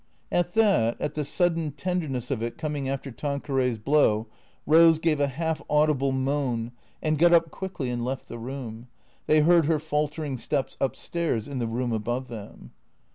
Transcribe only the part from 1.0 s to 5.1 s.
the sudden tenderness of it coming after Tanque ray's blow, Eose